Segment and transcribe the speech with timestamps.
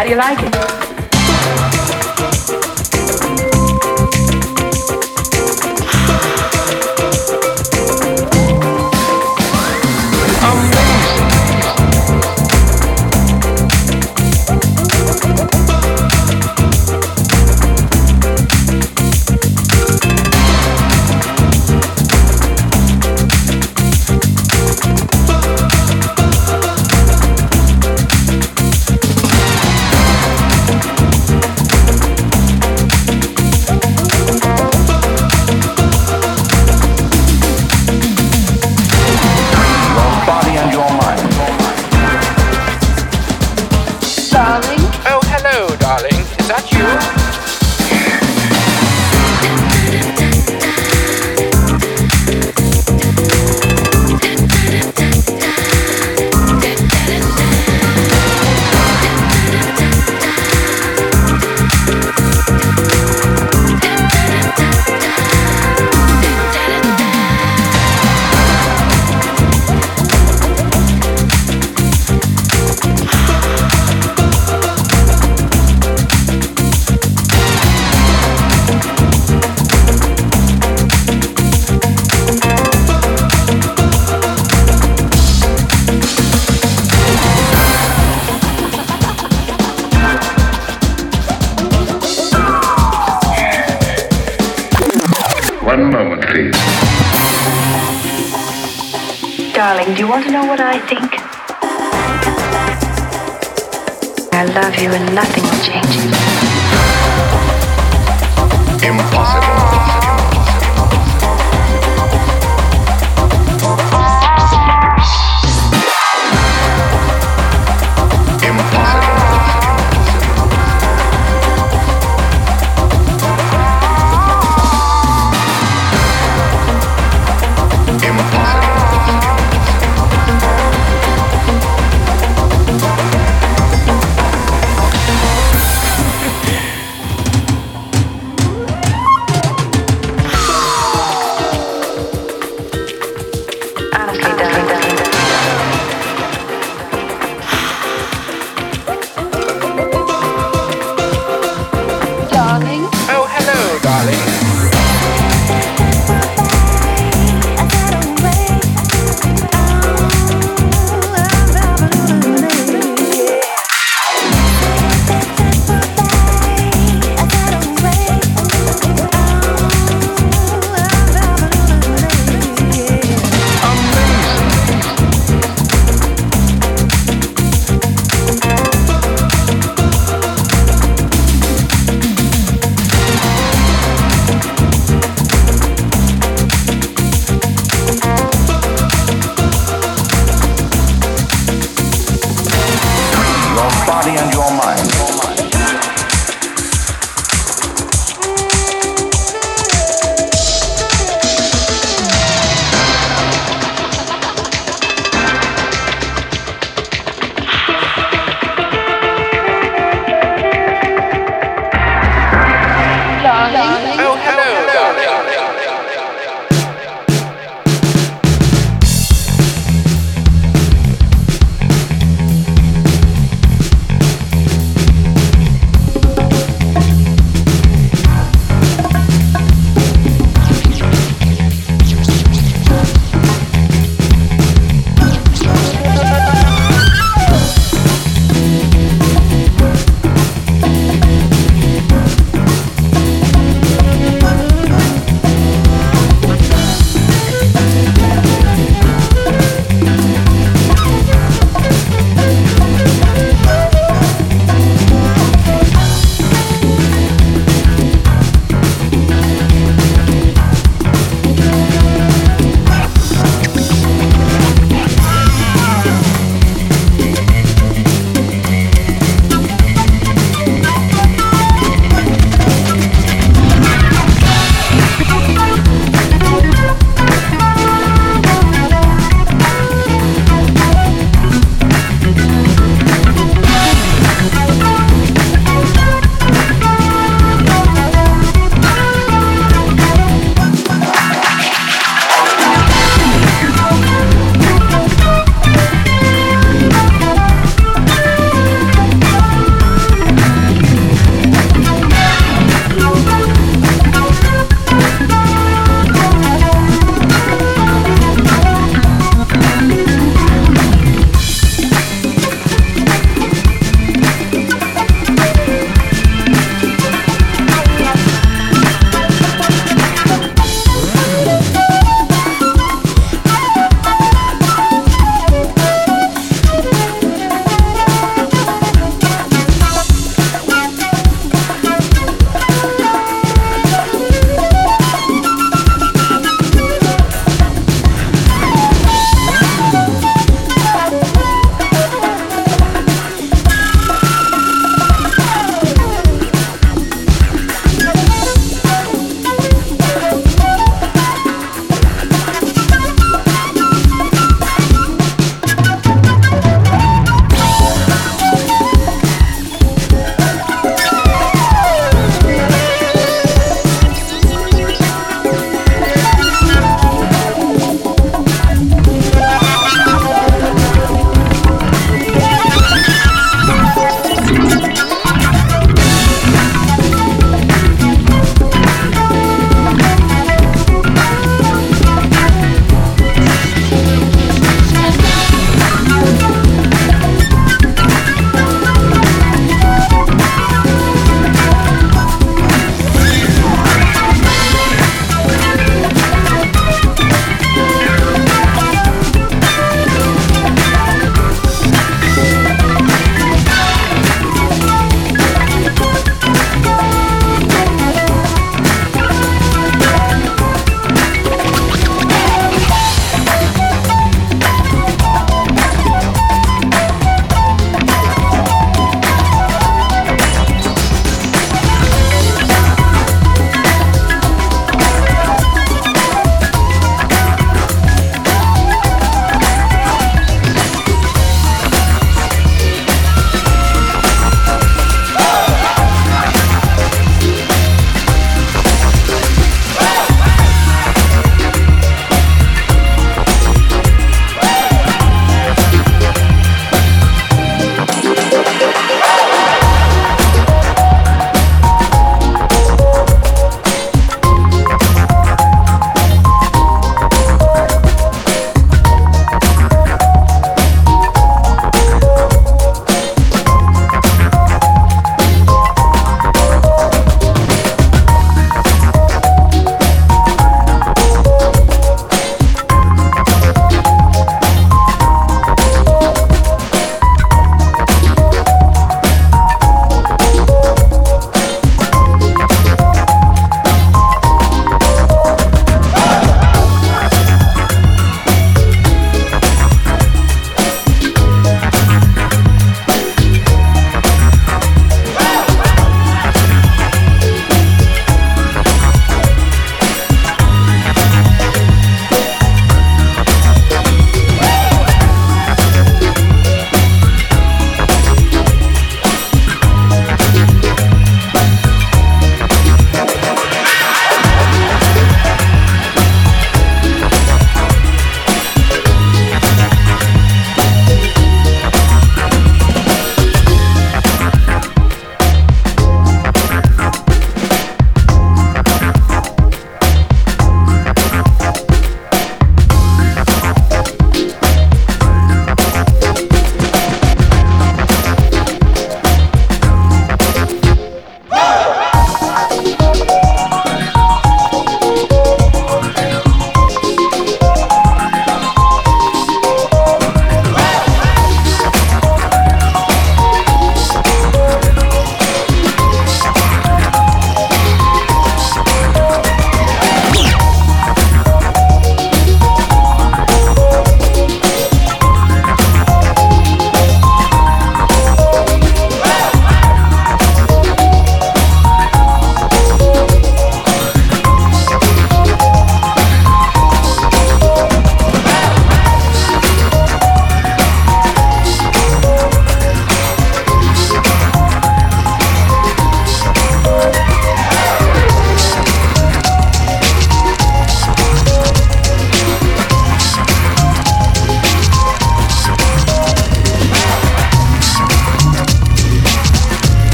[0.00, 0.89] how do you like it?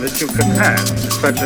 [0.00, 0.78] That you can have
[1.12, 1.40] such